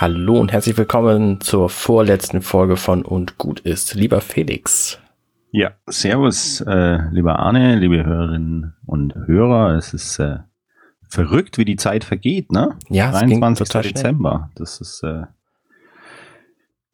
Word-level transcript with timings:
Hallo 0.00 0.40
und 0.40 0.50
herzlich 0.50 0.78
willkommen 0.78 1.42
zur 1.42 1.68
vorletzten 1.68 2.40
Folge 2.40 2.78
von 2.78 3.04
Und 3.04 3.36
gut 3.36 3.60
ist. 3.60 3.92
Lieber 3.92 4.22
Felix. 4.22 4.98
Ja, 5.50 5.72
servus, 5.84 6.62
äh, 6.62 7.02
lieber 7.10 7.38
Arne, 7.38 7.76
liebe 7.76 8.02
Hörerinnen 8.02 8.74
und 8.86 9.14
Hörer. 9.14 9.76
Es 9.76 9.92
ist 9.92 10.18
äh, 10.18 10.38
verrückt, 11.06 11.58
wie 11.58 11.66
die 11.66 11.76
Zeit 11.76 12.04
vergeht, 12.04 12.50
ne? 12.50 12.78
Ja, 12.88 13.10
23. 13.10 13.92
Dezember. 13.92 14.48
Das 14.54 14.80
ist 14.80 15.02
äh, 15.02 15.24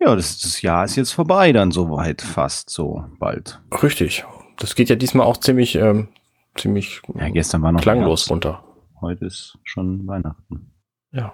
ja, 0.00 0.16
das, 0.16 0.41
das 0.41 0.61
Jahr 0.62 0.84
ist 0.84 0.96
jetzt 0.96 1.12
vorbei, 1.12 1.52
dann 1.52 1.70
soweit 1.70 2.23
fast 2.23 2.70
so 2.70 3.04
bald. 3.20 3.61
Richtig. 3.84 4.25
Das 4.59 4.75
geht 4.75 4.88
ja 4.88 4.96
diesmal 4.96 5.29
auch 5.29 5.36
ziemlich, 5.36 5.77
ähm, 5.77 6.09
ziemlich 6.57 7.02
ja, 7.14 7.29
gestern 7.29 7.62
war 7.62 7.70
noch 7.70 7.82
klanglos 7.82 8.29
runter. 8.29 8.64
Heute 9.00 9.27
ist 9.27 9.61
schon 9.62 10.09
Weihnachten. 10.09 10.73
Ja. 11.12 11.32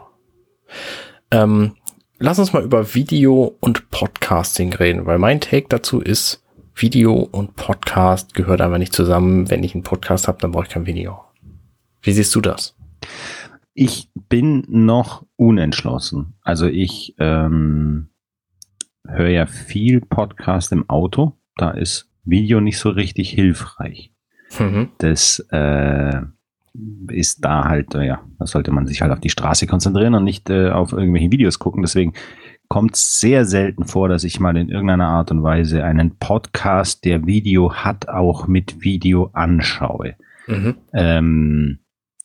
Ähm, 1.33 1.73
lass 2.19 2.39
uns 2.39 2.53
mal 2.53 2.63
über 2.63 2.95
Video 2.95 3.57
und 3.61 3.91
Podcasting 3.91 4.75
reden, 4.75 5.07
weil 5.07 5.19
mein 5.19 5.41
Take 5.41 5.67
dazu 5.69 6.01
ist, 6.01 6.45
Video 6.75 7.15
und 7.15 7.57
Podcast 7.57 8.35
gehört 8.35 8.61
einfach 8.61 8.79
nicht 8.79 8.93
zusammen. 8.93 9.51
Wenn 9.51 9.65
ich 9.65 9.75
einen 9.75 9.83
Podcast 9.83 10.29
habe, 10.29 10.39
dann 10.41 10.53
brauche 10.53 10.65
ich 10.65 10.71
kein 10.71 10.87
Video. 10.87 11.25
Wie 12.03 12.13
siehst 12.13 12.35
du 12.35 12.43
das? 12.43 12.77
Ich 13.73 14.11
bin 14.29 14.65
noch 14.69 15.25
unentschlossen. 15.37 16.35
Also 16.43 16.67
ich 16.67 17.15
ähm, 17.19 18.11
höre 19.07 19.31
ja 19.31 19.47
viel 19.47 20.03
Podcast 20.03 20.71
im 20.73 20.89
Auto. 20.91 21.39
Da 21.57 21.71
ist 21.71 22.11
Video 22.25 22.61
nicht 22.61 22.79
so 22.79 22.91
richtig 22.91 23.31
hilfreich. 23.31 24.13
Mhm. 24.59 24.91
Das 24.99 25.39
äh, 25.51 26.21
ist 27.09 27.45
da 27.45 27.65
halt, 27.65 27.95
äh, 27.95 28.07
ja, 28.07 28.23
da 28.39 28.47
sollte 28.47 28.71
man 28.71 28.87
sich 28.87 29.03
halt 29.03 29.13
auf 29.13 29.21
die 29.21 29.31
Straße 29.31 29.67
konzentrieren 29.67 30.15
und 30.15 30.25
nicht 30.25 30.49
äh, 30.51 30.71
auf 30.71 30.93
irgendwelche 30.93 31.31
Videos 31.31 31.59
gucken. 31.59 31.83
Deswegen 31.83 32.15
kommt 32.69 32.95
es 32.95 33.21
sehr 33.21 33.45
selten 33.45 33.85
vor, 33.85 34.09
dass 34.09 34.25
ich 34.25 34.41
mal 34.41 34.57
in 34.57 34.71
irgendeiner 34.71 35.09
Art 35.09 35.31
und 35.31 35.43
Weise 35.43 35.85
einen 35.85 36.17
Podcast, 36.19 37.05
der 37.05 37.27
Video 37.27 37.75
hat, 37.75 38.09
auch 38.09 38.47
mit 38.47 38.83
Video 38.83 39.31
anschaue. 39.35 40.15
Mhm. 40.47 40.77
Ähm, 40.95 41.79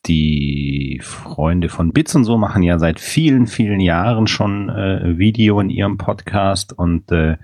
die 0.06 1.02
Freunde 1.04 1.68
von 1.68 1.92
Bits 1.92 2.16
und 2.16 2.24
so 2.24 2.38
machen 2.38 2.64
ja 2.64 2.80
seit 2.80 3.00
vielen, 3.00 3.48
vielen 3.48 3.82
Jahren 3.82 4.28
schon 4.28 4.70
äh, 4.70 5.18
Video 5.18 5.60
in 5.60 5.70
ihrem 5.70 5.98
Podcast 5.98 6.72
und 6.72 7.12
äh, 7.12 7.38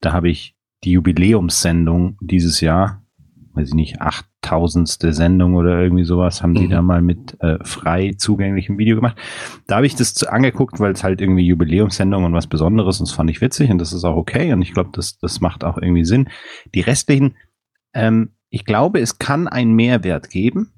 da 0.00 0.12
habe 0.12 0.28
ich 0.28 0.56
die 0.84 0.92
Jubiläumssendung 0.92 2.18
dieses 2.20 2.60
Jahr 2.60 3.04
weiß 3.58 3.68
ich 3.68 3.74
nicht, 3.74 4.00
achttausendste 4.00 5.12
Sendung 5.12 5.54
oder 5.56 5.80
irgendwie 5.80 6.04
sowas, 6.04 6.42
haben 6.42 6.52
mhm. 6.52 6.56
die 6.56 6.68
da 6.68 6.80
mal 6.80 7.02
mit 7.02 7.36
äh, 7.40 7.58
frei 7.64 8.14
zugänglichem 8.16 8.78
Video 8.78 8.94
gemacht. 8.94 9.18
Da 9.66 9.76
habe 9.76 9.86
ich 9.86 9.96
das 9.96 10.22
angeguckt, 10.22 10.78
weil 10.78 10.92
es 10.92 11.02
halt 11.02 11.20
irgendwie 11.20 11.44
Jubiläumssendung 11.44 12.24
und 12.24 12.34
was 12.34 12.46
Besonderes 12.46 13.00
und 13.00 13.08
das 13.08 13.14
fand 13.14 13.30
ich 13.30 13.40
witzig 13.40 13.70
und 13.70 13.78
das 13.78 13.92
ist 13.92 14.04
auch 14.04 14.16
okay 14.16 14.52
und 14.52 14.62
ich 14.62 14.72
glaube, 14.72 14.90
das, 14.92 15.18
das 15.18 15.40
macht 15.40 15.64
auch 15.64 15.76
irgendwie 15.76 16.04
Sinn. 16.04 16.28
Die 16.74 16.80
restlichen, 16.80 17.36
ähm, 17.94 18.30
ich 18.48 18.64
glaube, 18.64 19.00
es 19.00 19.18
kann 19.18 19.48
einen 19.48 19.74
Mehrwert 19.74 20.30
geben, 20.30 20.72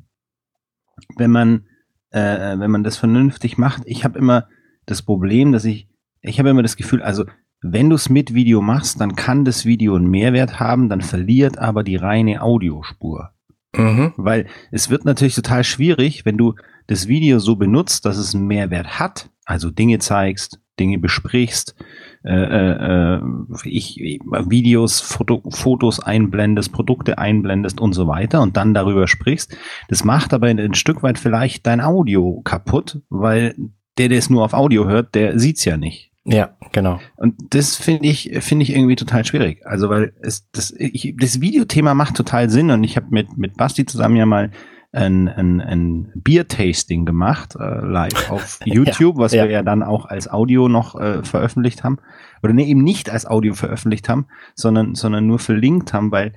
wenn 1.17 1.31
man, 1.31 1.67
äh, 2.11 2.59
wenn 2.59 2.71
man 2.71 2.83
das 2.83 2.97
vernünftig 2.97 3.59
macht. 3.59 3.83
Ich 3.85 4.05
habe 4.05 4.19
immer 4.19 4.49
das 4.87 5.03
Problem, 5.03 5.53
dass 5.53 5.67
ich, 5.67 5.89
ich 6.23 6.39
habe 6.39 6.49
immer 6.49 6.63
das 6.63 6.77
Gefühl, 6.77 7.03
also 7.03 7.27
wenn 7.63 7.91
du 7.91 7.97
es 7.97 8.09
mit 8.09 8.35
Video 8.35 8.63
machst, 8.63 9.01
dann 9.01 9.17
kann 9.17 9.45
das 9.45 9.67
Video 9.67 9.95
einen 9.95 10.09
Mehrwert 10.09 10.61
haben, 10.61 10.89
dann 10.89 11.03
verliert 11.03 11.59
aber 11.59 11.85
die 11.85 11.97
reine 11.97 12.43
Audiospur. 12.43 13.31
Mhm. 13.77 14.13
Weil 14.17 14.47
es 14.71 14.91
wird 14.91 15.05
natürlich 15.05 15.35
total 15.35 15.65
schwierig, 15.65 16.25
wenn 16.25 16.37
du 16.37 16.55
das 16.87 17.07
Video 17.07 17.39
so 17.39 17.57
benutzt, 17.57 18.05
dass 18.05 18.17
es 18.17 18.35
einen 18.35 18.47
Mehrwert 18.47 18.99
hat, 18.99 19.31
also 19.45 19.71
Dinge 19.71 19.99
zeigst, 19.99 20.61
Dinge 20.79 20.99
besprichst, 20.99 21.77
äh, 22.25 22.33
äh, 22.33 23.17
äh 23.17 23.21
ich, 23.65 23.97
Videos, 23.99 25.01
Foto, 25.01 25.43
Fotos 25.51 26.01
einblendest, 26.01 26.73
Produkte 26.73 27.19
einblendest 27.19 27.81
und 27.81 27.93
so 27.93 28.09
weiter 28.09 28.41
und 28.41 28.57
dann 28.57 28.75
darüber 28.75 29.07
sprichst. 29.07 29.57
Das 29.89 30.05
macht 30.05 30.33
aber 30.33 30.49
ein 30.49 30.75
Stück 30.75 31.03
weit 31.03 31.19
vielleicht 31.19 31.67
dein 31.67 31.81
Audio 31.81 32.41
kaputt, 32.43 33.03
weil 33.11 33.55
der, 33.99 34.09
der 34.09 34.19
es 34.19 34.31
nur 34.31 34.45
auf 34.45 34.55
Audio 34.55 34.87
hört, 34.89 35.15
der 35.15 35.39
sieht's 35.39 35.65
ja 35.65 35.77
nicht. 35.77 36.10
Ja, 36.25 36.57
genau. 36.73 37.01
Und 37.17 37.55
das 37.55 37.77
finde 37.77 38.07
ich, 38.07 38.31
finde 38.41 38.63
ich 38.65 38.75
irgendwie 38.75 38.97
total 38.97 39.25
schwierig. 39.25 39.67
Also, 39.67 39.89
weil 39.89 40.13
es, 40.21 40.51
das, 40.53 40.71
ich, 40.77 41.15
das 41.19 41.41
Videothema 41.41 41.95
macht 41.95 42.17
total 42.17 42.51
Sinn 42.51 42.71
und 42.71 42.85
ich 42.85 42.97
habe 42.97 43.07
mit, 43.11 43.39
mit 43.39 43.57
Basti 43.57 43.87
zusammen 43.87 44.17
ja 44.17 44.27
mal 44.27 44.51
ein, 44.93 45.29
ein, 45.29 45.61
ein 45.61 46.13
Bier-Tasting 46.17 47.07
gemacht, 47.07 47.55
äh, 47.59 47.81
live 47.81 48.31
auf 48.31 48.59
YouTube, 48.65 49.17
ja, 49.17 49.23
was 49.23 49.33
ja. 49.33 49.45
wir 49.45 49.51
ja 49.51 49.63
dann 49.63 49.83
auch 49.83 50.07
als 50.07 50.29
Audio 50.29 50.69
noch 50.69 50.99
äh, 51.01 51.23
veröffentlicht 51.23 51.85
haben. 51.85 51.99
Oder 52.43 52.53
nee, 52.53 52.65
eben 52.65 52.83
nicht 52.83 53.09
als 53.09 53.27
Audio 53.27 53.55
veröffentlicht 53.55 54.09
haben, 54.09 54.27
sondern, 54.55 54.95
sondern 54.95 55.27
nur 55.27 55.39
verlinkt 55.39 55.93
haben, 55.93 56.11
weil 56.11 56.35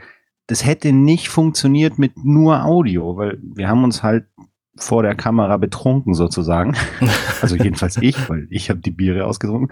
das 0.47 0.65
hätte 0.65 0.91
nicht 0.91 1.29
funktioniert 1.29 1.97
mit 1.97 2.23
nur 2.23 2.63
Audio, 2.63 3.17
weil 3.17 3.39
wir 3.41 3.67
haben 3.67 3.83
uns 3.83 4.03
halt 4.03 4.27
vor 4.75 5.03
der 5.03 5.15
Kamera 5.15 5.57
betrunken 5.57 6.13
sozusagen. 6.13 6.75
also 7.41 7.55
jedenfalls 7.55 7.97
ich, 7.97 8.29
weil 8.29 8.47
ich 8.49 8.69
habe 8.69 8.79
die 8.79 8.91
Biere 8.91 9.25
ausgetrunken. 9.25 9.71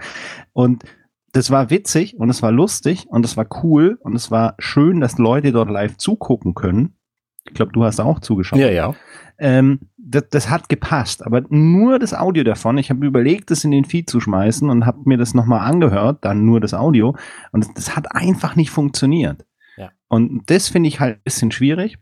Und 0.52 0.84
das 1.32 1.50
war 1.50 1.70
witzig 1.70 2.16
und 2.16 2.30
es 2.30 2.42
war 2.42 2.52
lustig 2.52 3.06
und 3.08 3.24
es 3.24 3.36
war 3.36 3.46
cool 3.62 3.98
und 4.00 4.14
es 4.14 4.30
war 4.30 4.54
schön, 4.58 5.00
dass 5.00 5.18
Leute 5.18 5.52
dort 5.52 5.70
live 5.70 5.96
zugucken 5.96 6.54
können. 6.54 6.96
Ich 7.44 7.54
glaube, 7.54 7.72
du 7.72 7.84
hast 7.84 8.00
auch 8.00 8.20
zugeschaut. 8.20 8.58
Ja, 8.58 8.70
ja. 8.70 8.94
Ähm, 9.38 9.80
das, 9.96 10.28
das 10.30 10.50
hat 10.50 10.68
gepasst, 10.68 11.26
aber 11.26 11.42
nur 11.48 11.98
das 11.98 12.14
Audio 12.14 12.44
davon. 12.44 12.78
Ich 12.78 12.90
habe 12.90 13.04
überlegt, 13.04 13.50
das 13.50 13.64
in 13.64 13.72
den 13.72 13.84
Feed 13.84 14.08
zu 14.08 14.20
schmeißen 14.20 14.68
und 14.70 14.86
habe 14.86 15.00
mir 15.06 15.18
das 15.18 15.34
nochmal 15.34 15.68
angehört, 15.68 16.24
dann 16.24 16.44
nur 16.44 16.60
das 16.60 16.74
Audio. 16.74 17.16
Und 17.50 17.64
das, 17.64 17.74
das 17.74 17.96
hat 17.96 18.14
einfach 18.14 18.54
nicht 18.54 18.70
funktioniert. 18.70 19.44
Ja. 19.76 19.90
Und 20.08 20.48
das 20.50 20.68
finde 20.68 20.88
ich 20.88 21.00
halt 21.00 21.16
ein 21.16 21.22
bisschen 21.24 21.50
schwierig. 21.50 21.98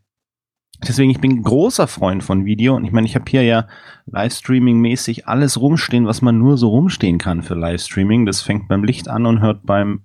Deswegen, 0.86 1.10
ich 1.10 1.20
bin 1.20 1.42
großer 1.42 1.86
Freund 1.86 2.24
von 2.24 2.46
Video 2.46 2.74
und 2.74 2.84
ich 2.84 2.92
meine, 2.92 3.06
ich 3.06 3.14
habe 3.14 3.28
hier 3.28 3.42
ja 3.42 3.68
Livestreaming-mäßig 4.10 5.26
alles 5.26 5.60
rumstehen, 5.60 6.06
was 6.06 6.22
man 6.22 6.38
nur 6.38 6.56
so 6.56 6.68
rumstehen 6.68 7.18
kann 7.18 7.42
für 7.42 7.54
Livestreaming. 7.54 8.24
Das 8.24 8.40
fängt 8.40 8.68
beim 8.68 8.84
Licht 8.84 9.08
an 9.08 9.26
und 9.26 9.40
hört 9.40 9.66
beim, 9.66 10.04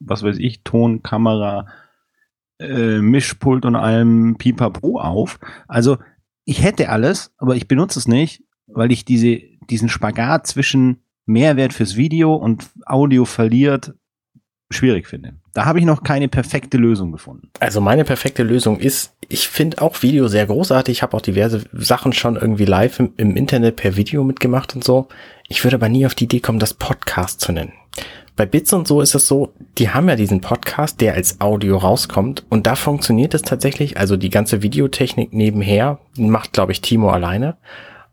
was 0.00 0.22
weiß 0.22 0.38
ich, 0.38 0.62
Ton, 0.62 1.02
Kamera, 1.02 1.66
äh, 2.58 2.98
Mischpult 2.98 3.66
und 3.66 3.76
allem 3.76 4.36
Pipapo 4.38 4.98
auf. 5.00 5.38
Also 5.68 5.98
ich 6.46 6.62
hätte 6.62 6.88
alles, 6.88 7.34
aber 7.36 7.56
ich 7.56 7.68
benutze 7.68 7.98
es 7.98 8.08
nicht, 8.08 8.42
weil 8.66 8.92
ich 8.92 9.04
diese, 9.04 9.40
diesen 9.68 9.88
Spagat 9.88 10.46
zwischen 10.46 11.02
Mehrwert 11.26 11.72
fürs 11.72 11.96
Video 11.96 12.34
und 12.34 12.70
Audio 12.86 13.24
verliert 13.24 13.94
schwierig 14.70 15.06
finde. 15.06 15.34
Da 15.52 15.64
habe 15.64 15.78
ich 15.78 15.84
noch 15.84 16.02
keine 16.02 16.28
perfekte 16.28 16.76
Lösung 16.76 17.12
gefunden. 17.12 17.50
Also 17.60 17.80
meine 17.80 18.04
perfekte 18.04 18.42
Lösung 18.42 18.78
ist, 18.78 19.15
ich 19.28 19.48
finde 19.48 19.82
auch 19.82 20.02
Video 20.02 20.28
sehr 20.28 20.46
großartig. 20.46 20.98
Ich 20.98 21.02
habe 21.02 21.16
auch 21.16 21.20
diverse 21.20 21.62
Sachen 21.72 22.12
schon 22.12 22.36
irgendwie 22.36 22.64
live 22.64 23.00
im, 23.00 23.12
im, 23.16 23.36
Internet 23.36 23.76
per 23.76 23.96
Video 23.96 24.24
mitgemacht 24.24 24.74
und 24.74 24.84
so. 24.84 25.08
Ich 25.48 25.64
würde 25.64 25.76
aber 25.76 25.88
nie 25.88 26.06
auf 26.06 26.14
die 26.14 26.24
Idee 26.24 26.40
kommen, 26.40 26.58
das 26.58 26.74
Podcast 26.74 27.40
zu 27.40 27.52
nennen. 27.52 27.72
Bei 28.36 28.44
Bits 28.44 28.72
und 28.72 28.86
so 28.86 29.00
ist 29.00 29.14
es 29.14 29.26
so, 29.26 29.54
die 29.78 29.88
haben 29.88 30.08
ja 30.08 30.16
diesen 30.16 30.42
Podcast, 30.42 31.00
der 31.00 31.14
als 31.14 31.40
Audio 31.40 31.78
rauskommt 31.78 32.44
und 32.50 32.66
da 32.66 32.76
funktioniert 32.76 33.32
es 33.32 33.42
tatsächlich. 33.42 33.96
Also 33.96 34.16
die 34.16 34.30
ganze 34.30 34.62
Videotechnik 34.62 35.32
nebenher 35.32 35.98
macht, 36.16 36.52
glaube 36.52 36.72
ich, 36.72 36.82
Timo 36.82 37.08
alleine. 37.08 37.56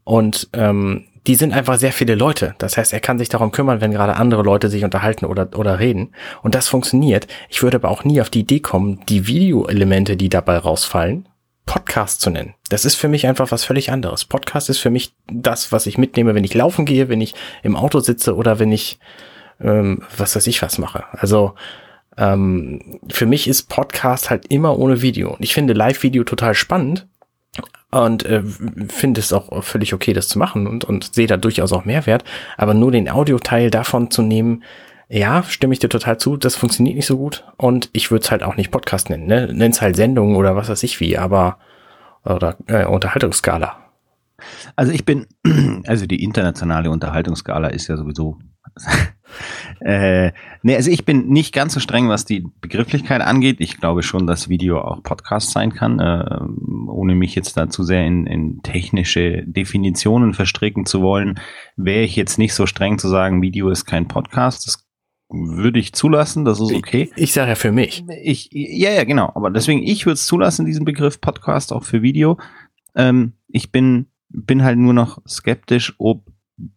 Und 0.06 0.50
ähm, 0.54 1.06
die 1.28 1.36
sind 1.36 1.54
einfach 1.54 1.78
sehr 1.78 1.94
viele 1.94 2.16
Leute. 2.16 2.56
Das 2.58 2.78
heißt, 2.78 2.92
er 2.92 3.00
kann 3.00 3.18
sich 3.18 3.30
darum 3.30 3.52
kümmern, 3.52 3.82
wenn 3.82 3.92
gerade 3.92 4.16
andere 4.16 4.44
Leute 4.44 4.70
sich 4.70 4.84
unterhalten 4.84 5.26
oder, 5.26 5.50
oder 5.58 5.80
reden. 5.80 6.14
Und 6.42 6.56
das 6.56 6.68
funktioniert. 6.68 7.28
Ich 7.50 7.64
würde 7.64 7.78
aber 7.78 7.90
auch 7.90 8.04
nie 8.04 8.22
auf 8.22 8.30
die 8.30 8.42
Idee 8.42 8.60
kommen, 8.60 9.02
die 9.08 9.28
Videoelemente, 9.28 10.18
die 10.18 10.30
dabei 10.30 10.58
rausfallen, 10.58 11.28
Podcast 11.66 12.20
zu 12.20 12.30
nennen. 12.30 12.56
Das 12.70 12.84
ist 12.84 12.96
für 12.96 13.08
mich 13.08 13.26
einfach 13.26 13.52
was 13.52 13.64
völlig 13.64 13.92
anderes. 13.92 14.26
Podcast 14.26 14.70
ist 14.70 14.80
für 14.80 14.90
mich 14.90 15.14
das, 15.32 15.72
was 15.72 15.86
ich 15.86 15.98
mitnehme, 15.98 16.36
wenn 16.36 16.44
ich 16.44 16.54
laufen 16.54 16.86
gehe, 16.86 17.08
wenn 17.08 17.22
ich 17.22 17.36
im 17.64 17.78
Auto 17.78 18.00
sitze 18.00 18.36
oder 18.36 18.60
wenn 18.60 18.72
ich, 18.72 19.00
ähm, 19.62 20.04
was 20.18 20.36
weiß 20.36 20.46
ich 20.48 20.62
was 20.62 20.78
mache. 20.78 21.06
Also, 21.12 21.54
ähm, 22.18 23.00
für 23.10 23.26
mich 23.26 23.48
ist 23.48 23.70
Podcast 23.70 24.30
halt 24.30 24.48
immer 24.48 24.78
ohne 24.78 25.02
Video. 25.02 25.32
Und 25.32 25.42
ich 25.42 25.54
finde 25.54 25.74
Live-Video 25.74 26.24
total 26.24 26.54
spannend, 26.54 27.08
und 27.94 28.26
äh, 28.26 28.42
finde 28.90 29.20
es 29.20 29.34
auch 29.34 29.64
völlig 29.64 29.94
okay, 29.94 30.14
das 30.14 30.28
zu 30.28 30.40
machen 30.40 30.68
und, 30.68 30.84
und 30.84 31.14
sehe 31.14 31.28
da 31.28 31.38
durchaus 31.38 31.72
auch 31.72 31.86
Mehrwert. 31.86 32.24
Aber 32.58 32.74
nur 32.74 32.92
den 32.92 33.10
Audioteil 33.10 33.70
davon 33.70 34.10
zu 34.10 34.22
nehmen, 34.22 34.64
ja, 35.10 35.44
stimme 35.44 35.74
ich 35.74 35.80
dir 35.80 35.90
total 35.90 36.18
zu, 36.18 36.38
das 36.38 36.56
funktioniert 36.56 36.96
nicht 36.96 37.06
so 37.06 37.18
gut 37.18 37.46
und 37.58 37.90
ich 37.94 38.10
würde 38.10 38.24
es 38.24 38.32
halt 38.32 38.42
auch 38.42 38.56
nicht 38.56 38.72
Podcast 38.72 39.10
nennen, 39.10 39.28
ne? 39.28 39.50
Nenn's 39.54 39.82
halt 39.82 39.96
Sendung 39.96 40.36
oder 40.36 40.56
was 40.56 40.70
weiß 40.70 40.82
ich 40.84 41.00
wie, 41.00 41.18
aber 41.18 41.60
oder 42.26 42.58
äh, 42.68 42.86
Unterhaltungsskala. 42.86 43.78
Also 44.76 44.92
ich 44.92 45.06
bin, 45.06 45.28
also 45.86 46.08
die 46.08 46.24
internationale 46.24 46.90
Unterhaltungsskala 46.90 47.68
ist 47.68 47.90
ja 47.90 47.98
sowieso 47.98 48.40
äh, 49.84 50.32
nee, 50.62 50.76
also 50.78 50.90
ich 50.90 51.04
bin 51.04 51.28
nicht 51.28 51.54
ganz 51.54 51.74
so 51.74 51.82
streng, 51.82 52.08
was 52.08 52.24
die 52.24 52.46
Begrifflichkeit 52.62 53.20
angeht. 53.20 53.58
Ich 53.60 53.82
glaube 53.82 54.02
schon, 54.02 54.26
dass 54.28 54.48
Video 54.48 54.80
auch 54.80 55.04
Podcast 55.04 55.52
sein 55.52 55.74
kann, 55.74 56.00
äh, 56.00 56.40
ohne 56.88 57.16
mich 57.16 57.36
jetzt 57.36 57.58
da 57.58 57.70
zu 57.70 57.84
sehr 57.84 58.06
in, 58.06 58.26
in 58.26 58.62
technische 58.64 59.44
Definitionen 59.46 60.34
verstricken 60.34 60.86
zu 60.86 61.02
wollen, 61.02 61.38
wäre 61.76 62.04
ich 62.04 62.16
jetzt 62.16 62.38
nicht 62.38 62.54
so 62.54 62.66
streng 62.66 62.98
zu 62.98 63.10
sagen, 63.10 63.42
Video 63.42 63.70
ist 63.70 63.84
kein 63.84 64.08
Podcast. 64.08 64.68
Das 64.68 64.88
würde 65.30 65.80
ich 65.80 65.92
zulassen, 65.92 66.46
das 66.46 66.62
ist 66.62 66.72
okay. 66.72 67.12
Ich, 67.18 67.24
ich 67.24 67.34
sage 67.34 67.50
ja 67.50 67.56
für 67.56 67.74
mich. 67.74 68.06
Ich, 68.24 68.50
ja, 68.52 68.92
ja, 68.92 69.04
genau. 69.04 69.34
Aber 69.36 69.50
deswegen, 69.50 69.84
ich 69.84 70.06
würde 70.06 70.14
es 70.14 70.28
zulassen, 70.28 70.66
diesen 70.66 70.86
Begriff 70.86 71.20
Podcast 71.20 71.74
auch 71.74 71.84
für 71.84 72.02
Video. 72.02 72.40
Ähm, 72.96 73.34
ich 73.50 73.72
bin, 73.74 74.06
bin 74.30 74.64
halt 74.64 74.78
nur 74.78 74.94
noch 74.94 75.22
skeptisch, 75.28 75.94
ob 75.98 76.26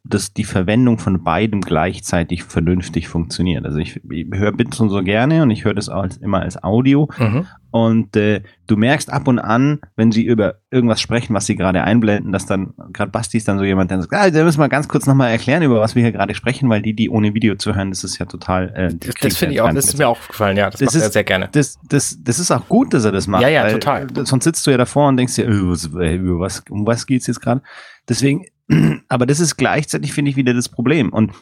dass 0.05 0.33
die 0.33 0.45
Verwendung 0.45 0.99
von 0.99 1.23
beidem 1.23 1.61
gleichzeitig 1.61 2.45
vernünftig 2.45 3.09
funktioniert. 3.09 3.67
Also 3.67 3.79
ich, 3.79 4.01
ich 4.11 4.27
höre 4.33 4.53
Bitson 4.53 4.89
so 4.89 5.03
gerne 5.03 5.43
und 5.43 5.51
ich 5.51 5.65
höre 5.65 5.75
das 5.75 5.91
auch 5.91 6.03
als, 6.03 6.17
immer 6.17 6.41
als 6.41 6.63
Audio. 6.63 7.11
Mhm. 7.19 7.47
Und 7.71 8.17
äh, 8.17 8.41
du 8.67 8.79
merkst 8.79 9.13
ab 9.13 9.29
und 9.29 9.39
an, 9.39 9.81
wenn 9.95 10.11
sie 10.13 10.25
über 10.25 10.55
irgendwas 10.71 10.99
sprechen, 10.99 11.35
was 11.35 11.45
sie 11.45 11.57
gerade 11.57 11.83
einblenden, 11.83 12.33
dass 12.33 12.47
dann, 12.47 12.73
gerade 12.95 13.11
Basti 13.11 13.37
ist 13.37 13.49
dann 13.49 13.59
so 13.59 13.65
jemand, 13.65 13.91
der 13.91 14.01
sagt, 14.01 14.15
ah, 14.15 14.31
da 14.31 14.45
müssen 14.45 14.61
wir 14.61 14.71
ganz 14.71 14.89
kurz 14.89 15.07
nochmal 15.07 15.31
erklären, 15.31 15.63
über 15.63 15.79
was 15.79 15.95
wir 15.95 16.03
hier 16.03 16.13
gerade 16.13 16.35
sprechen, 16.35 16.71
weil 16.71 16.81
die, 16.81 16.95
die 16.95 17.11
ohne 17.11 17.35
Video 17.35 17.57
zu 17.57 17.75
hören, 17.75 17.91
das 17.91 18.03
ist 18.03 18.19
ja 18.19 18.25
total. 18.25 18.73
Äh, 18.75 18.95
das, 18.95 19.15
das 19.21 19.37
finde 19.37 19.57
ich 19.57 19.61
auch, 19.61 19.71
das 19.75 19.89
ist 19.89 19.99
mir 19.99 20.09
auch 20.09 20.27
gefallen, 20.27 20.57
ja, 20.57 20.71
das, 20.71 20.81
das 20.81 20.87
macht 20.87 20.95
ist, 20.97 21.03
er 21.03 21.11
sehr 21.11 21.25
gerne. 21.25 21.51
Das, 21.53 21.79
das, 21.87 22.17
das 22.23 22.39
ist 22.39 22.51
auch 22.51 22.67
gut, 22.67 22.95
dass 22.95 23.05
er 23.05 23.13
das 23.13 23.27
macht. 23.27 23.43
Ja, 23.43 23.49
ja, 23.49 23.69
total. 23.69 24.07
Sonst 24.25 24.45
sitzt 24.45 24.67
du 24.67 24.71
ja 24.71 24.79
davor 24.79 25.09
und 25.09 25.19
denkst 25.19 25.35
dir, 25.35 25.47
äh, 25.47 26.17
über 26.17 26.41
was, 26.41 26.63
um 26.71 26.87
was 26.87 27.05
geht's 27.05 27.27
jetzt 27.27 27.43
gerade? 27.43 27.61
Deswegen 28.09 28.47
aber 29.09 29.27
das 29.27 29.41
ist 29.41 29.57
gleichzeitig, 29.57 30.13
finde 30.13 30.31
ich, 30.31 30.37
wieder 30.37 30.55
das 30.55 30.69
Problem. 30.69 31.13
Und 31.13 31.33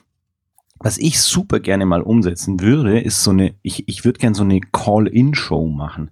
was 0.78 0.98
ich 0.98 1.20
super 1.20 1.60
gerne 1.60 1.86
mal 1.86 2.02
umsetzen 2.02 2.60
würde, 2.60 3.00
ist 3.00 3.22
so 3.22 3.30
eine, 3.30 3.54
ich, 3.62 3.88
ich 3.88 4.04
würde 4.04 4.18
gerne 4.18 4.34
so 4.34 4.44
eine 4.44 4.60
Call-In-Show 4.60 5.68
machen. 5.68 6.10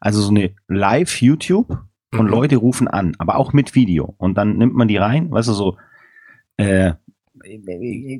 Also 0.00 0.22
so 0.22 0.30
eine 0.30 0.54
Live-YouTube 0.68 1.78
und 2.12 2.26
mhm. 2.26 2.30
Leute 2.30 2.56
rufen 2.56 2.88
an, 2.88 3.14
aber 3.18 3.36
auch 3.36 3.52
mit 3.52 3.74
Video. 3.74 4.14
Und 4.18 4.38
dann 4.38 4.56
nimmt 4.56 4.74
man 4.74 4.88
die 4.88 4.96
rein, 4.96 5.30
weißt 5.30 5.48
du, 5.48 5.52
so, 5.52 5.76
äh, 6.56 6.92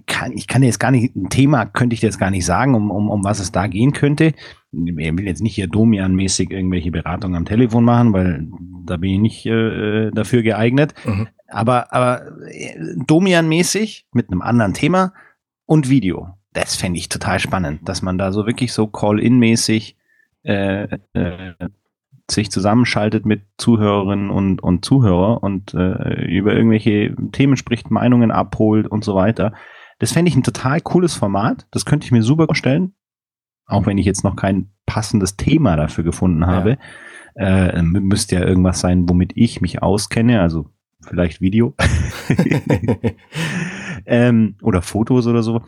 kann, 0.07 0.33
ich 0.33 0.47
kann 0.47 0.63
jetzt 0.63 0.79
gar 0.79 0.91
nicht, 0.91 1.15
ein 1.15 1.29
Thema 1.29 1.67
könnte 1.67 1.95
ich 1.95 2.03
jetzt 2.03 2.19
gar 2.19 2.31
nicht 2.31 2.45
sagen, 2.45 2.75
um, 2.75 2.91
um, 2.91 3.11
um 3.11 3.25
was 3.25 3.41
es 3.41 3.53
da 3.53 3.67
gehen 3.67 3.93
könnte. 3.93 4.33
Ich 4.73 4.97
will 4.97 5.27
jetzt 5.27 5.43
nicht 5.43 5.55
hier 5.55 5.69
Domian-mäßig 5.69 6.51
irgendwelche 6.51 6.91
Beratungen 6.91 7.37
am 7.37 7.45
Telefon 7.45 7.85
machen, 7.85 8.13
weil 8.13 8.49
da 8.87 8.97
bin 8.97 9.11
ich 9.11 9.21
nicht 9.21 9.47
äh, 9.47 10.11
dafür 10.11 10.43
geeignet. 10.43 10.95
Mhm. 11.05 11.29
Aber, 11.49 11.93
aber 11.93 12.27
äh, 12.49 12.77
Domian-mäßig 13.07 14.07
mit 14.13 14.31
einem 14.31 14.43
anderen 14.43 14.75
Thema 14.75 15.13
und 15.67 15.89
Video. 15.89 16.29
Das 16.53 16.77
fände 16.77 16.99
ich 16.99 17.09
total 17.09 17.39
spannend, 17.41 17.89
dass 17.89 18.03
man 18.03 18.19
da 18.19 18.33
so 18.33 18.47
wirklich 18.47 18.73
so 18.73 18.87
Call-In-mäßig 18.87 19.97
äh, 20.45 20.99
äh, 21.15 21.55
sich 22.31 22.51
zusammenschaltet 22.51 23.27
mit 23.27 23.43
Zuhörerinnen 23.59 24.31
und, 24.31 24.63
und 24.63 24.85
Zuhörer 24.85 25.43
und 25.43 25.75
äh, 25.75 26.25
über 26.25 26.55
irgendwelche 26.55 27.15
Themen 27.33 27.57
spricht, 27.57 27.91
Meinungen 27.91 28.31
abholt 28.31 28.87
und 28.87 29.05
so 29.05 29.15
weiter. 29.15 29.53
Das 29.99 30.13
fände 30.13 30.29
ich 30.29 30.37
ein 30.37 30.43
total 30.43 30.81
cooles 30.81 31.15
Format. 31.15 31.67
Das 31.71 31.85
könnte 31.85 32.07
ich 32.07 32.13
mir 32.13 32.23
super 32.23 32.47
vorstellen. 32.47 32.95
Auch 33.67 33.87
wenn 33.87 33.99
ich 33.99 34.07
jetzt 34.07 34.25
noch 34.25 34.37
kein 34.37 34.71
passendes 34.87 35.37
Thema 35.37 35.77
dafür 35.77 36.05
gefunden 36.05 36.47
habe. 36.47 36.79
Ja. 37.37 37.69
Äh, 37.69 37.83
müsste 37.83 38.37
ja 38.37 38.45
irgendwas 38.45 38.81
sein, 38.81 39.09
womit 39.09 39.33
ich 39.35 39.61
mich 39.61 39.83
auskenne. 39.83 40.41
Also 40.41 40.71
vielleicht 41.01 41.41
Video. 41.41 41.75
ähm, 44.07 44.57
oder 44.63 44.83
Fotos 44.83 45.27
oder 45.27 45.43
so. 45.43 45.63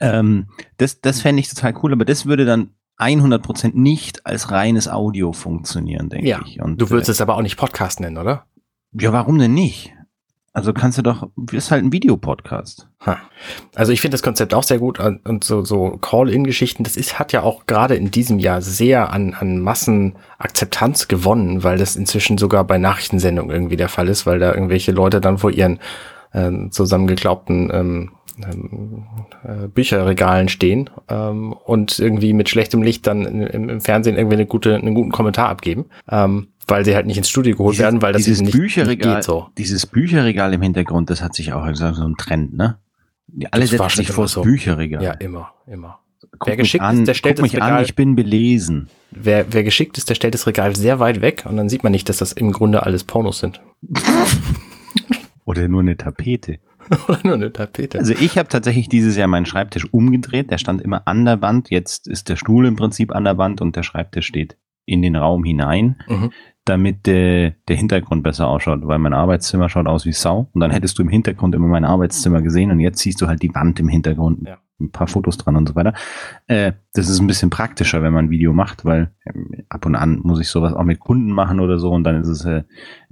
Ähm, 0.00 0.46
das 0.78 1.00
das 1.00 1.20
fände 1.20 1.40
ich 1.40 1.48
total 1.48 1.74
cool, 1.82 1.92
aber 1.92 2.04
das 2.04 2.26
würde 2.26 2.44
dann 2.44 2.70
100% 2.98 3.72
nicht 3.74 4.24
als 4.26 4.50
reines 4.50 4.88
Audio 4.88 5.32
funktionieren, 5.32 6.08
denke 6.08 6.28
ja. 6.28 6.40
ich. 6.44 6.60
Und, 6.60 6.80
du 6.80 6.90
würdest 6.90 7.08
äh, 7.08 7.12
es 7.12 7.20
aber 7.20 7.36
auch 7.36 7.42
nicht 7.42 7.56
Podcast 7.56 8.00
nennen, 8.00 8.16
oder? 8.16 8.46
Ja, 8.92 9.12
warum 9.12 9.38
denn 9.38 9.54
nicht? 9.54 9.92
Also 10.56 10.72
kannst 10.72 10.96
du 10.96 11.02
doch, 11.02 11.28
ist 11.52 11.70
halt 11.70 11.84
ein 11.84 11.92
Videopodcast. 11.92 12.88
Also 13.74 13.92
ich 13.92 14.00
finde 14.00 14.14
das 14.14 14.22
Konzept 14.22 14.54
auch 14.54 14.62
sehr 14.62 14.78
gut 14.78 14.98
und 14.98 15.44
so, 15.44 15.62
so 15.62 15.98
Call-In-Geschichten, 15.98 16.82
das 16.82 16.96
ist, 16.96 17.18
hat 17.18 17.32
ja 17.32 17.42
auch 17.42 17.66
gerade 17.66 17.94
in 17.94 18.10
diesem 18.10 18.38
Jahr 18.38 18.62
sehr 18.62 19.12
an, 19.12 19.34
an 19.34 19.60
Massenakzeptanz 19.60 21.08
gewonnen, 21.08 21.62
weil 21.62 21.76
das 21.76 21.94
inzwischen 21.94 22.38
sogar 22.38 22.64
bei 22.64 22.78
Nachrichtensendungen 22.78 23.54
irgendwie 23.54 23.76
der 23.76 23.90
Fall 23.90 24.08
ist, 24.08 24.24
weil 24.24 24.38
da 24.38 24.54
irgendwelche 24.54 24.92
Leute 24.92 25.20
dann 25.20 25.36
vor 25.36 25.50
ihren 25.50 25.78
äh, 26.32 26.50
zusammengeglaubten 26.70 27.70
ähm, 27.70 28.12
ähm, 28.44 29.04
äh, 29.44 29.68
Bücherregalen 29.68 30.48
stehen 30.48 30.90
ähm, 31.08 31.52
und 31.52 31.98
irgendwie 31.98 32.32
mit 32.32 32.48
schlechtem 32.48 32.82
Licht 32.82 33.06
dann 33.06 33.24
im, 33.24 33.68
im, 33.68 33.80
Fernsehen 33.80 34.16
irgendwie 34.16 34.36
eine 34.36 34.46
gute, 34.46 34.74
einen 34.74 34.94
guten 34.94 35.10
Kommentar 35.10 35.48
abgeben, 35.48 35.86
ähm, 36.10 36.48
weil 36.66 36.84
sie 36.84 36.94
halt 36.94 37.06
nicht 37.06 37.18
ins 37.18 37.28
Studio 37.28 37.56
geholt 37.56 37.74
dieses, 37.74 37.84
werden, 37.84 38.02
weil 38.02 38.12
das 38.12 38.24
dieses 38.24 38.42
nicht, 38.42 38.52
Bücherregal, 38.52 38.94
nicht 38.94 39.16
geht 39.16 39.24
so. 39.24 39.48
Dieses 39.56 39.86
Bücherregal 39.86 40.52
im 40.52 40.62
Hintergrund, 40.62 41.10
das 41.10 41.22
hat 41.22 41.34
sich 41.34 41.52
auch 41.52 41.66
so 41.74 41.84
ein 41.84 42.16
Trend, 42.16 42.54
ne? 42.56 42.78
Alle 43.50 43.62
das 43.62 43.70
setzen 43.70 43.96
sich 43.96 44.10
vor 44.10 44.24
das 44.24 44.32
so. 44.32 44.42
Bücherregal. 44.42 45.02
Ja, 45.02 45.12
immer, 45.12 45.52
immer. 45.66 46.00
Guck 46.38 46.48
wer 46.48 46.56
geschickt 46.56 46.84
an, 46.84 47.00
ist, 47.00 47.08
der 47.08 47.14
stellt 47.14 47.38
das 47.38 47.52
Regal. 47.52 47.72
An, 47.72 47.84
ich 47.84 47.94
bin 47.94 48.14
belesen. 48.14 48.88
Wer, 49.10 49.52
wer 49.52 49.64
geschickt 49.64 49.96
ist, 49.98 50.10
der 50.10 50.14
stellt 50.14 50.34
das 50.34 50.46
Regal 50.46 50.74
sehr 50.76 50.98
weit 50.98 51.20
weg 51.20 51.44
und 51.48 51.56
dann 51.56 51.68
sieht 51.68 51.82
man 51.82 51.92
nicht, 51.92 52.08
dass 52.08 52.18
das 52.18 52.32
im 52.32 52.52
Grunde 52.52 52.84
alles 52.84 53.04
Pornos 53.04 53.38
sind. 53.38 53.60
Oder 55.44 55.68
nur 55.68 55.80
eine 55.80 55.96
Tapete. 55.96 56.58
Oder 57.08 57.20
nur 57.24 57.34
eine 57.34 57.52
Tapete. 57.52 57.98
Also 57.98 58.12
ich 58.12 58.38
habe 58.38 58.48
tatsächlich 58.48 58.88
dieses 58.88 59.16
Jahr 59.16 59.28
meinen 59.28 59.46
Schreibtisch 59.46 59.92
umgedreht. 59.92 60.50
Der 60.50 60.58
stand 60.58 60.80
immer 60.82 61.06
an 61.06 61.24
der 61.24 61.40
Wand. 61.42 61.70
Jetzt 61.70 62.08
ist 62.08 62.28
der 62.28 62.36
Stuhl 62.36 62.66
im 62.66 62.76
Prinzip 62.76 63.14
an 63.14 63.24
der 63.24 63.38
Wand 63.38 63.60
und 63.60 63.76
der 63.76 63.82
Schreibtisch 63.82 64.26
steht 64.26 64.56
in 64.84 65.02
den 65.02 65.16
Raum 65.16 65.42
hinein, 65.42 65.96
mhm. 66.08 66.30
damit 66.64 67.08
äh, 67.08 67.54
der 67.68 67.76
Hintergrund 67.76 68.22
besser 68.22 68.46
ausschaut, 68.46 68.80
weil 68.86 68.98
mein 68.98 69.14
Arbeitszimmer 69.14 69.68
schaut 69.68 69.88
aus 69.88 70.06
wie 70.06 70.12
Sau. 70.12 70.48
Und 70.52 70.60
dann 70.60 70.70
hättest 70.70 70.98
du 70.98 71.02
im 71.02 71.08
Hintergrund 71.08 71.54
immer 71.54 71.66
mein 71.66 71.84
Arbeitszimmer 71.84 72.40
gesehen 72.40 72.70
und 72.70 72.80
jetzt 72.80 73.00
siehst 73.00 73.20
du 73.20 73.26
halt 73.26 73.42
die 73.42 73.54
Wand 73.54 73.80
im 73.80 73.88
Hintergrund. 73.88 74.46
Ja 74.46 74.58
ein 74.80 74.90
paar 74.90 75.06
Fotos 75.06 75.38
dran 75.38 75.56
und 75.56 75.68
so 75.68 75.74
weiter. 75.74 75.94
Äh, 76.46 76.72
das 76.92 77.08
ist 77.08 77.20
ein 77.20 77.26
bisschen 77.26 77.50
praktischer, 77.50 78.02
wenn 78.02 78.12
man 78.12 78.26
ein 78.26 78.30
Video 78.30 78.52
macht, 78.52 78.84
weil 78.84 79.12
äh, 79.24 79.32
ab 79.68 79.86
und 79.86 79.94
an 79.94 80.20
muss 80.22 80.40
ich 80.40 80.48
sowas 80.48 80.74
auch 80.74 80.84
mit 80.84 81.00
Kunden 81.00 81.30
machen 81.30 81.60
oder 81.60 81.78
so 81.78 81.90
und 81.92 82.04
dann 82.04 82.20
ist 82.20 82.28
es 82.28 82.44
äh, 82.44 82.58
ein 82.58 82.64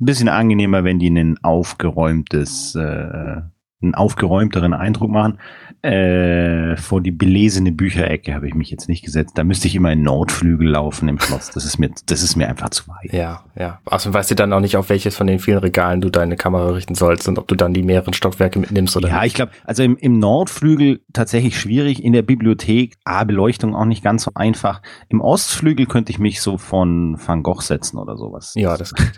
bisschen 0.04 0.28
angenehmer, 0.28 0.84
wenn 0.84 0.98
die 0.98 1.08
ein 1.08 1.42
aufgeräumtes 1.42 2.74
äh, 2.74 3.42
einen 3.82 3.94
aufgeräumteren 3.94 4.74
Eindruck 4.74 5.10
machen. 5.10 5.38
Äh, 5.84 6.76
vor 6.78 7.00
die 7.02 7.10
belesene 7.10 7.70
Bücherecke 7.70 8.34
habe 8.34 8.48
ich 8.48 8.54
mich 8.54 8.70
jetzt 8.70 8.88
nicht 8.88 9.04
gesetzt. 9.04 9.36
Da 9.36 9.44
müsste 9.44 9.68
ich 9.68 9.74
immer 9.74 9.92
in 9.92 10.02
Nordflügel 10.02 10.68
laufen 10.70 11.08
im 11.08 11.20
Schloss. 11.20 11.50
Das 11.50 11.64
ist 11.66 11.78
mir, 11.78 11.90
das 12.06 12.22
ist 12.22 12.36
mir 12.36 12.48
einfach 12.48 12.70
zu 12.70 12.88
weit. 12.88 13.12
Ja, 13.12 13.44
ja. 13.54 13.80
Also 13.84 14.12
weißt 14.12 14.30
du 14.30 14.34
dann 14.34 14.52
auch 14.54 14.60
nicht, 14.60 14.76
auf 14.78 14.88
welches 14.88 15.14
von 15.14 15.26
den 15.26 15.38
vielen 15.38 15.58
Regalen 15.58 16.00
du 16.00 16.08
deine 16.08 16.36
Kamera 16.36 16.70
richten 16.70 16.94
sollst 16.94 17.28
und 17.28 17.38
ob 17.38 17.48
du 17.48 17.54
dann 17.54 17.74
die 17.74 17.82
mehreren 17.82 18.14
Stockwerke 18.14 18.58
mitnimmst 18.58 18.96
oder 18.96 19.08
Ja, 19.08 19.16
nicht. 19.18 19.26
ich 19.28 19.34
glaube, 19.34 19.52
also 19.64 19.82
im, 19.82 19.96
im 19.98 20.18
Nordflügel 20.18 21.02
tatsächlich 21.12 21.60
schwierig. 21.60 22.02
In 22.02 22.14
der 22.14 22.22
Bibliothek, 22.22 22.94
A, 23.04 23.24
Beleuchtung 23.24 23.74
auch 23.74 23.84
nicht 23.84 24.02
ganz 24.02 24.22
so 24.22 24.30
einfach. 24.34 24.80
Im 25.10 25.20
Ostflügel 25.20 25.84
könnte 25.84 26.12
ich 26.12 26.18
mich 26.18 26.40
so 26.40 26.56
von 26.56 27.18
Van 27.24 27.42
Gogh 27.42 27.60
setzen 27.60 27.98
oder 27.98 28.16
sowas. 28.16 28.54
Ja, 28.56 28.76
das 28.78 28.94
geht. 28.94 29.12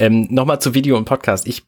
ähm, 0.00 0.26
Nochmal 0.30 0.60
zu 0.60 0.74
Video 0.74 0.96
und 0.96 1.04
Podcast. 1.04 1.46
Ich 1.46 1.62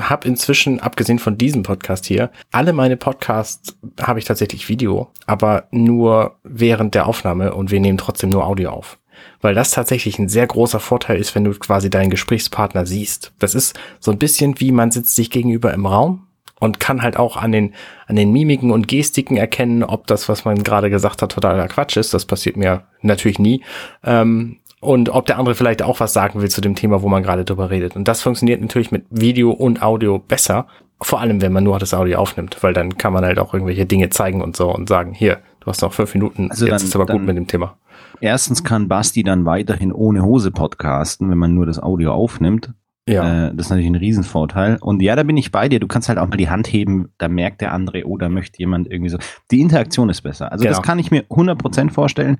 habe 0.00 0.26
inzwischen, 0.26 0.80
abgesehen 0.80 1.18
von 1.20 1.38
diesem 1.38 1.62
Podcast 1.62 2.06
hier, 2.06 2.30
alle 2.50 2.72
meine 2.72 2.96
Podcasts 2.96 3.78
habe 4.00 4.18
ich 4.18 4.24
tatsächlich 4.24 4.68
Video, 4.68 5.08
aber 5.26 5.68
nur 5.70 6.36
während 6.42 6.94
der 6.94 7.06
Aufnahme 7.06 7.54
und 7.54 7.70
wir 7.70 7.80
nehmen 7.80 7.98
trotzdem 7.98 8.30
nur 8.30 8.46
Audio 8.46 8.70
auf. 8.70 8.98
Weil 9.40 9.54
das 9.54 9.70
tatsächlich 9.70 10.18
ein 10.18 10.28
sehr 10.28 10.46
großer 10.46 10.80
Vorteil 10.80 11.18
ist, 11.18 11.34
wenn 11.34 11.44
du 11.44 11.52
quasi 11.52 11.90
deinen 11.90 12.10
Gesprächspartner 12.10 12.86
siehst. 12.86 13.32
Das 13.38 13.54
ist 13.54 13.78
so 14.00 14.10
ein 14.10 14.18
bisschen 14.18 14.60
wie 14.60 14.72
man 14.72 14.90
sitzt 14.90 15.14
sich 15.14 15.30
gegenüber 15.30 15.72
im 15.72 15.86
Raum 15.86 16.26
und 16.60 16.80
kann 16.80 17.02
halt 17.02 17.16
auch 17.16 17.36
an 17.36 17.52
den, 17.52 17.74
an 18.06 18.16
den 18.16 18.32
Mimiken 18.32 18.70
und 18.70 18.88
Gestiken 18.88 19.36
erkennen, 19.36 19.84
ob 19.84 20.06
das, 20.06 20.28
was 20.28 20.44
man 20.44 20.62
gerade 20.62 20.90
gesagt 20.90 21.22
hat, 21.22 21.32
totaler 21.32 21.68
Quatsch 21.68 21.96
ist. 21.96 22.14
Das 22.14 22.24
passiert 22.24 22.56
mir 22.56 22.84
natürlich 23.02 23.38
nie. 23.38 23.62
Ähm, 24.02 24.58
und 24.80 25.08
ob 25.08 25.26
der 25.26 25.38
andere 25.38 25.54
vielleicht 25.54 25.82
auch 25.82 26.00
was 26.00 26.12
sagen 26.12 26.42
will 26.42 26.50
zu 26.50 26.60
dem 26.60 26.74
Thema, 26.74 27.02
wo 27.02 27.08
man 27.08 27.22
gerade 27.22 27.44
drüber 27.44 27.70
redet. 27.70 27.96
Und 27.96 28.06
das 28.06 28.20
funktioniert 28.20 28.60
natürlich 28.60 28.90
mit 28.90 29.06
Video 29.10 29.50
und 29.50 29.82
Audio 29.82 30.18
besser. 30.18 30.66
Vor 31.00 31.20
allem, 31.20 31.40
wenn 31.40 31.52
man 31.52 31.64
nur 31.64 31.78
das 31.78 31.92
Audio 31.92 32.18
aufnimmt, 32.18 32.62
weil 32.62 32.72
dann 32.72 32.96
kann 32.96 33.12
man 33.12 33.24
halt 33.24 33.38
auch 33.38 33.52
irgendwelche 33.52 33.86
Dinge 33.86 34.10
zeigen 34.10 34.42
und 34.42 34.56
so 34.56 34.74
und 34.74 34.88
sagen, 34.88 35.12
hier, 35.12 35.40
du 35.60 35.66
hast 35.66 35.82
noch 35.82 35.92
fünf 35.92 36.14
Minuten, 36.14 36.50
also 36.50 36.66
jetzt 36.66 36.82
dann, 36.82 36.88
ist 36.88 36.94
aber 36.94 37.06
gut 37.06 37.22
mit 37.22 37.36
dem 37.36 37.46
Thema. 37.46 37.76
Erstens 38.20 38.64
kann 38.64 38.88
Basti 38.88 39.22
dann 39.22 39.44
weiterhin 39.44 39.92
ohne 39.92 40.22
Hose 40.22 40.50
podcasten, 40.50 41.30
wenn 41.30 41.38
man 41.38 41.54
nur 41.54 41.66
das 41.66 41.82
Audio 41.82 42.12
aufnimmt. 42.12 42.72
Ja. 43.06 43.48
Äh, 43.48 43.54
das 43.54 43.66
ist 43.66 43.70
natürlich 43.70 43.90
ein 43.90 43.96
Riesenvorteil. 43.96 44.78
Und 44.80 45.02
ja, 45.02 45.14
da 45.14 45.24
bin 45.24 45.36
ich 45.36 45.52
bei 45.52 45.68
dir. 45.68 45.78
Du 45.78 45.88
kannst 45.88 46.08
halt 46.08 46.18
auch 46.18 46.28
mal 46.28 46.36
die 46.36 46.48
Hand 46.48 46.72
heben, 46.72 47.12
da 47.18 47.28
merkt 47.28 47.60
der 47.60 47.72
andere, 47.72 48.04
oh, 48.06 48.16
da 48.16 48.28
möchte 48.28 48.58
jemand 48.58 48.90
irgendwie 48.90 49.10
so. 49.10 49.18
Die 49.50 49.60
Interaktion 49.60 50.08
ist 50.08 50.22
besser. 50.22 50.50
Also 50.50 50.62
genau. 50.62 50.76
das 50.76 50.86
kann 50.86 50.98
ich 50.98 51.10
mir 51.10 51.22
100% 51.24 51.90
vorstellen 51.90 52.38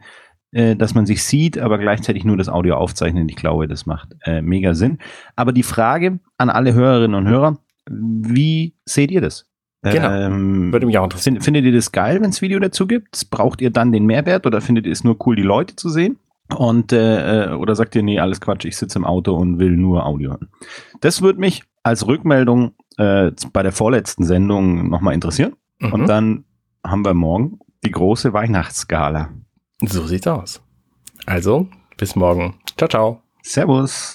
äh, 0.54 0.76
dass 0.76 0.94
man 0.94 1.04
sich 1.04 1.24
sieht, 1.24 1.58
aber 1.58 1.78
gleichzeitig 1.78 2.24
nur 2.24 2.36
das 2.36 2.48
Audio 2.48 2.76
aufzeichnen. 2.76 3.28
Ich 3.28 3.34
glaube, 3.34 3.66
das 3.66 3.86
macht 3.86 4.14
äh, 4.22 4.40
mega 4.40 4.74
Sinn. 4.74 4.98
Aber 5.34 5.52
die 5.52 5.64
Frage 5.64 6.20
an 6.38 6.48
alle 6.48 6.74
Hörerinnen 6.74 7.16
und 7.16 7.28
Hörer, 7.28 7.58
wie 7.88 8.74
seht 8.84 9.10
ihr 9.10 9.20
das? 9.20 9.46
Genau. 9.82 10.10
Ähm, 10.10 10.72
Würde 10.72 10.86
mich 10.86 10.96
auch 10.96 11.04
interessieren. 11.04 11.34
find, 11.34 11.44
findet 11.44 11.64
ihr 11.66 11.72
das 11.72 11.92
geil, 11.92 12.20
wenn 12.22 12.30
es 12.30 12.40
Video 12.40 12.58
dazu 12.58 12.86
gibt? 12.86 13.28
Braucht 13.30 13.60
ihr 13.60 13.70
dann 13.70 13.92
den 13.92 14.06
Mehrwert 14.06 14.46
oder 14.46 14.60
findet 14.60 14.86
ihr 14.86 14.92
es 14.92 15.04
nur 15.04 15.16
cool, 15.26 15.36
die 15.36 15.42
Leute 15.42 15.76
zu 15.76 15.90
sehen? 15.90 16.18
Und 16.56 16.92
äh, 16.92 17.46
äh, 17.46 17.54
oder 17.54 17.74
sagt 17.74 17.94
ihr, 17.94 18.02
nee, 18.02 18.18
alles 18.18 18.40
Quatsch, 18.40 18.64
ich 18.64 18.76
sitze 18.76 18.98
im 18.98 19.04
Auto 19.04 19.34
und 19.34 19.58
will 19.58 19.76
nur 19.76 20.06
Audio 20.06 20.30
hören? 20.30 20.48
Das 21.00 21.22
würde 21.22 21.40
mich 21.40 21.64
als 21.82 22.06
Rückmeldung 22.06 22.72
äh, 22.96 23.30
bei 23.52 23.62
der 23.62 23.72
vorletzten 23.72 24.24
Sendung 24.24 24.88
nochmal 24.88 25.14
interessieren. 25.14 25.54
Mhm. 25.80 25.92
Und 25.92 26.06
dann 26.06 26.44
haben 26.84 27.04
wir 27.04 27.14
morgen 27.14 27.58
die 27.84 27.90
große 27.90 28.32
Weihnachtsgala. 28.32 29.30
so 29.82 30.06
sieht's 30.06 30.26
aus. 30.26 30.62
Also, 31.26 31.68
bis 31.96 32.16
morgen. 32.16 32.54
Ciao, 32.76 32.88
ciao. 32.88 33.22
Servus. 33.42 34.12